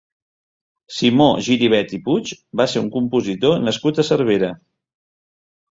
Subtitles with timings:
[0.99, 4.53] Simó Giribet i Puig va ser un compositor nascut a Cervera.